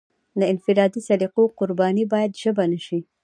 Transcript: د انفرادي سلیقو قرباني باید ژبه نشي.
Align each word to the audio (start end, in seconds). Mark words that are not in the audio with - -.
د 0.39 0.41
انفرادي 0.53 1.01
سلیقو 1.07 1.43
قرباني 1.59 2.03
باید 2.13 2.31
ژبه 2.41 2.63
نشي. 2.71 2.99